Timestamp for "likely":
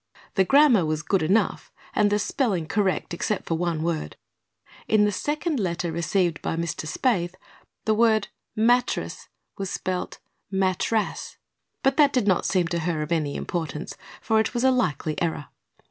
14.71-15.21